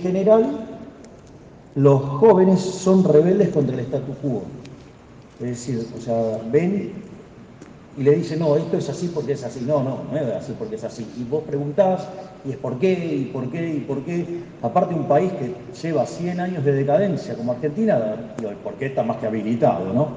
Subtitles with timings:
[0.00, 0.66] general
[1.74, 4.42] los jóvenes son rebeldes contra el statu quo.
[5.40, 6.92] Es decir, o sea, ven
[7.96, 9.60] y le dicen, no, esto es así porque es así.
[9.66, 11.06] No, no, no es así porque es así.
[11.18, 12.06] Y vos preguntás,
[12.44, 14.42] y es por qué, y por qué, y por qué.
[14.62, 19.02] Aparte un país que lleva 100 años de decadencia como Argentina, digo, ¿por qué está
[19.02, 20.08] más que habilitado, no?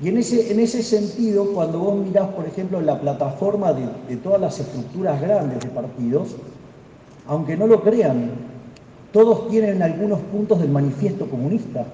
[0.00, 4.40] Y en ese, en ese sentido, cuando vos mirás, por ejemplo, la plataforma de todas
[4.40, 6.36] las estructuras grandes de partidos,
[7.28, 8.30] aunque no lo crean,
[9.12, 11.86] todos tienen algunos puntos del manifiesto comunista.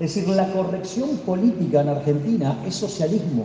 [0.00, 3.44] Es decir, la corrección política en Argentina es socialismo,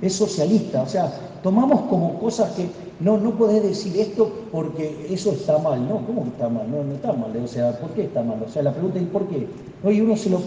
[0.00, 0.82] es socialista.
[0.82, 1.12] O sea,
[1.42, 2.66] tomamos como cosas que
[2.98, 5.88] no, no podés decir esto porque eso está mal.
[5.88, 6.70] No, ¿cómo está mal?
[6.70, 7.36] No, no está mal.
[7.36, 8.42] O sea, ¿por qué está mal?
[8.44, 9.46] O sea, la pregunta es ¿por qué?
[9.84, 10.40] y uno se lo.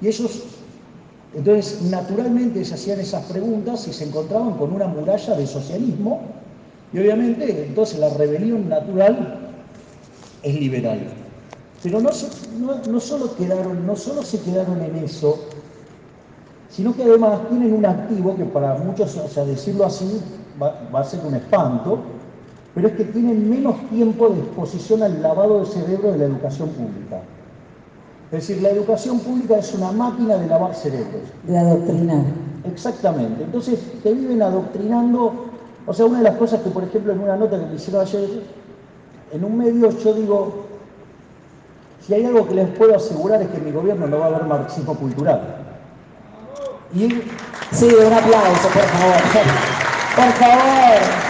[0.00, 0.44] Y ellos.
[1.34, 6.20] Entonces, naturalmente se hacían esas preguntas y se encontraban con una muralla de socialismo.
[6.92, 9.50] Y obviamente, entonces la rebelión natural
[10.42, 11.00] es liberal.
[11.82, 12.10] Pero no,
[12.90, 15.38] no, solo quedaron, no solo se quedaron en eso,
[16.70, 20.20] sino que además tienen un activo que para muchos, o sea, decirlo así
[20.62, 21.98] va, a ser un espanto,
[22.74, 26.68] pero es que tienen menos tiempo de exposición al lavado de cerebro de la educación
[26.70, 27.20] pública.
[28.30, 31.22] Es decir, la educación pública es una máquina de lavar cerebros.
[31.46, 32.24] De adoctrinar.
[32.64, 33.44] Exactamente.
[33.44, 35.51] Entonces te viven adoctrinando.
[35.86, 38.02] O sea, una de las cosas que, por ejemplo, en una nota que me hicieron
[38.02, 38.28] ayer,
[39.32, 40.66] en un medio yo digo,
[42.06, 44.28] si hay algo que les puedo asegurar es que en mi gobierno no va a
[44.28, 45.56] haber marxismo cultural.
[46.94, 47.08] Y...
[47.72, 49.16] Sí, un aplauso, por favor.
[50.14, 51.22] Por favor.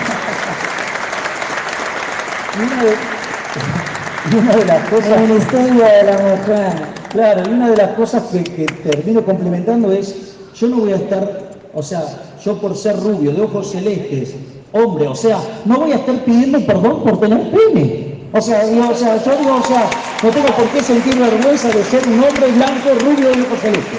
[4.31, 5.07] Y una de, las cosas...
[5.09, 6.73] El Ministerio de la Mujer.
[7.11, 10.97] Claro, y una de las cosas que, que termino complementando es, yo no voy a
[10.97, 12.03] estar, o sea,
[12.45, 14.35] yo por ser rubio, de ojos celestes,
[14.73, 18.13] hombre, o sea, no voy a estar pidiendo perdón por tener pene.
[18.33, 19.91] O sea, o sea, yo digo, o sea,
[20.23, 23.99] no tengo por qué sentir vergüenza de ser un hombre blanco, rubio y ojos celeste.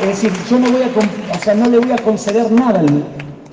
[0.00, 2.82] Es decir, yo no voy a, o sea, no le voy a conceder nada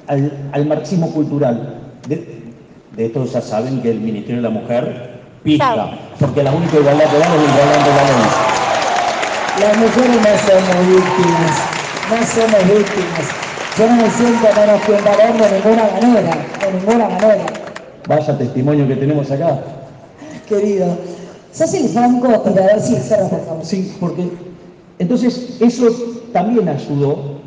[0.07, 1.77] al, marxismo cultural.
[2.07, 2.41] De,
[2.97, 7.17] esto ya saben que el Ministerio de la Mujer pista, porque la única igualdad que
[7.17, 8.51] da es la igualdad de la ley.
[9.59, 11.70] Las mujeres no somos víctimas,
[12.11, 13.25] no somos víctimas.
[13.77, 17.45] Yo no me siento menos que un varón de ninguna manera, de ninguna manera.
[18.07, 19.61] Vaya testimonio que tenemos acá.
[20.47, 20.97] Querido,
[21.53, 23.65] sos el franco tirador sincero, por favor.
[23.65, 24.29] Sí, porque
[24.99, 25.87] entonces eso
[26.33, 27.39] también ayudó.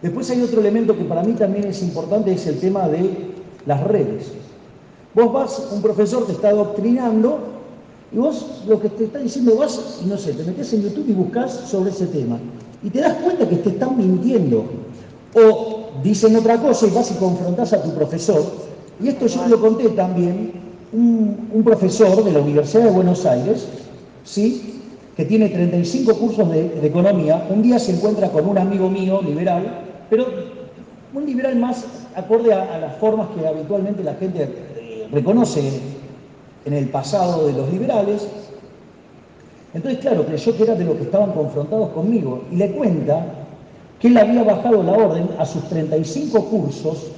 [0.00, 3.34] Después hay otro elemento que para mí también es importante, es el tema de
[3.66, 4.32] las redes.
[5.14, 7.40] Vos vas, un profesor te está adoctrinando
[8.12, 11.12] y vos lo que te está diciendo vas no sé, te metes en YouTube y
[11.12, 12.38] buscas sobre ese tema.
[12.82, 14.64] Y te das cuenta que te están mintiendo.
[15.34, 18.42] O dicen otra cosa y vas y confrontás a tu profesor.
[19.02, 20.52] Y esto yo lo conté también,
[20.92, 23.66] un, profesor de la Universidad de Buenos Aires,
[24.24, 24.82] ¿sí?
[25.16, 29.84] que tiene 35 cursos de, economía, un día se encuentra con un amigo mío, liberal,
[30.08, 30.26] pero
[31.14, 34.48] un liberal más acorde a, las formas que habitualmente la gente
[35.12, 35.80] reconoce
[36.64, 38.26] en el pasado de los liberales.
[39.72, 43.24] Entonces, claro, creyó que era de lo que estaban confrontados conmigo y le cuenta
[44.00, 47.10] que él había bajado la orden a sus 35 cursos,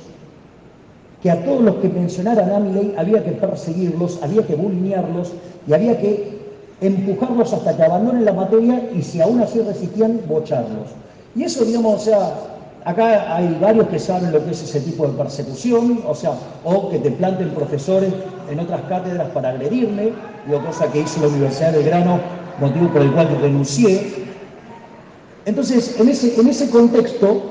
[1.22, 5.32] que a todos los que mencionaran a ley había que perseguirlos, había que bulinearlos
[5.66, 6.40] y había que
[6.80, 10.88] empujarlos hasta que abandonen la materia y si aún así resistían, bocharlos.
[11.36, 12.34] Y eso, digamos, o sea,
[12.84, 16.32] acá hay varios que saben lo que es ese tipo de persecución, o sea,
[16.64, 18.12] o que te planten profesores
[18.50, 20.10] en otras cátedras para agredirme,
[20.46, 22.18] digo, cosa que hizo la Universidad de Grano,
[22.62, 24.22] motivo por el cual renuncié,
[25.44, 27.42] entonces, en ese, en ese contexto,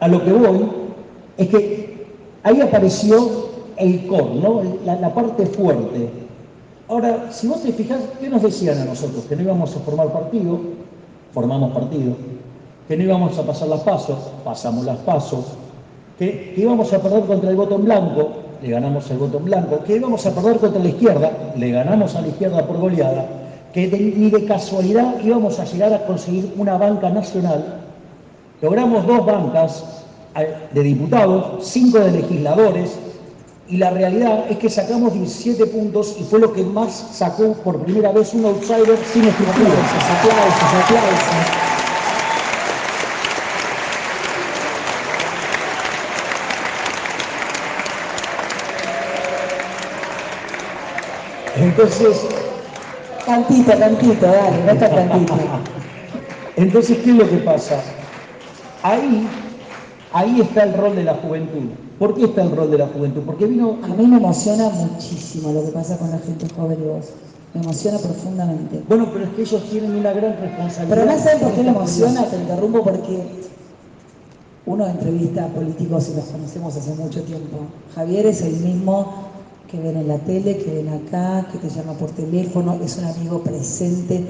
[0.00, 0.68] a lo que voy
[1.36, 2.06] es que
[2.42, 4.62] ahí apareció el core, ¿no?
[4.84, 6.10] la, parte fuerte.
[6.88, 9.24] Ahora, si vos te fijas, ¿qué nos decían a nosotros?
[9.28, 10.58] Que no íbamos a formar partido,
[11.32, 12.14] formamos partido,
[12.88, 15.44] que no íbamos a pasar las pasos, pasamos las pasos,
[16.18, 18.30] que, que, íbamos a perder contra el voto en blanco,
[18.60, 22.16] le ganamos el voto en blanco, que íbamos a perder contra la izquierda, le ganamos
[22.16, 23.37] a la izquierda por goleada,
[23.86, 27.80] que ni de casualidad íbamos a llegar a conseguir una banca nacional.
[28.60, 29.84] Logramos dos bancas
[30.72, 32.98] de diputados, cinco de legisladores,
[33.68, 37.80] y la realidad es que sacamos 17 puntos y fue lo que más sacó por
[37.84, 39.70] primera vez un outsider sin estructura.
[40.18, 41.68] Aplausos, aplausos,
[51.60, 52.47] Entonces,
[53.28, 55.34] Cantito, cantito, dale, no está cantito.
[56.56, 57.78] Entonces, ¿qué es lo que pasa?
[58.82, 59.28] Ahí,
[60.14, 61.68] ahí está el rol de la juventud.
[61.98, 63.20] ¿Por qué está el rol de la juventud?
[63.26, 63.76] Porque vino...
[63.82, 67.10] A mí me emociona muchísimo lo que pasa con la gente joven y vos.
[67.52, 68.82] Me emociona profundamente.
[68.88, 70.96] Bueno, pero es que ellos tienen una gran responsabilidad.
[70.96, 73.18] Pero no sabes por qué me emociona, te interrumpo porque
[74.64, 77.58] uno entrevista a políticos y los conocemos hace mucho tiempo.
[77.94, 79.27] Javier es el mismo
[79.70, 83.04] que ven en la tele, que ven acá, que te llama por teléfono, es un
[83.04, 84.24] amigo presente,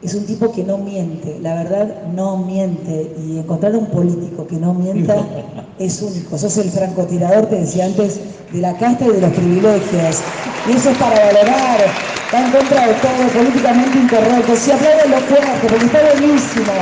[0.00, 4.56] es un tipo que no miente, la verdad no miente y encontrar un político que
[4.56, 5.16] no mienta
[5.80, 6.38] es único.
[6.38, 8.20] Sos el francotirador, te decía antes,
[8.52, 10.20] de la casta y de los privilegios.
[10.68, 11.80] Y eso es para valorar,
[12.32, 14.54] va en contra de todo, políticamente incorrecto.
[14.54, 16.72] Si aplauden los fuertes, porque está buenísimo,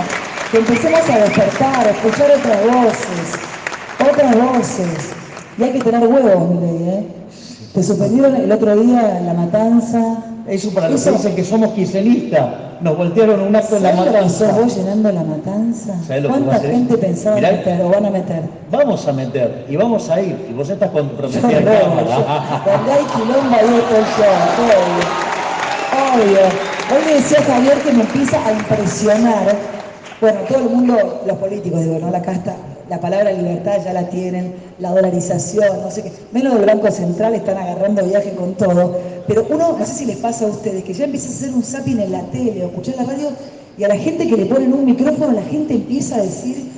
[0.53, 5.17] que empecemos a despertar, a escuchar otras voces, otras voces.
[5.57, 7.07] Y hay que tener huevos, mi ¿eh?
[7.77, 10.01] Te suspendieron el otro día la matanza.
[10.49, 12.47] Eso para los que dicen que somos kirchneristas.
[12.81, 14.51] Nos voltearon un acto en la matanza.
[14.53, 15.95] vos llenando la matanza?
[16.07, 18.45] ¿Cuánta gente pensaba Mirá, meter o van a meter?
[18.71, 20.47] Vamos a meter y vamos a ir.
[20.49, 22.63] Y vos estás comprometida en cámara.
[22.65, 24.31] Hay quilombo, ahí estoy yo,
[24.65, 26.25] obvio.
[26.25, 26.97] Obvio.
[26.97, 29.55] Hoy le decía Javier que me empieza a impresionar.
[30.23, 32.11] Bueno, todo el mundo, los políticos, digo, ¿no?
[32.11, 32.57] La casta,
[32.89, 36.13] la palabra libertad ya la tienen, la dolarización, no sé qué.
[36.33, 38.97] Menos del Banco Central están agarrando viaje con todo.
[39.27, 41.63] Pero uno, no sé si les pasa a ustedes, que ya empieza a hacer un
[41.63, 43.31] zapping en la tele o escuchar la radio
[43.79, 46.71] y a la gente que le ponen un micrófono, la gente empieza a decir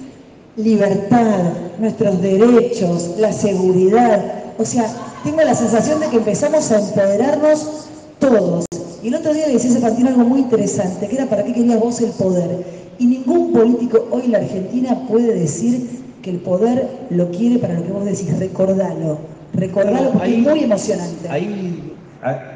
[0.56, 4.42] libertad, nuestros derechos, la seguridad.
[4.58, 4.86] O sea,
[5.22, 7.86] tengo la sensación de que empezamos a empoderarnos
[8.18, 8.64] todos.
[9.02, 11.78] Y el otro día le decía Fantino algo muy interesante, que era para qué querías
[11.78, 12.64] vos el poder.
[12.98, 15.97] Y ningún político hoy en la Argentina puede decir
[16.28, 19.18] que el poder lo quiere para lo que vos decís, recordalo.
[19.54, 21.28] Recordalo porque es muy emocionante.
[21.30, 21.82] Ahí,
[22.22, 22.54] a-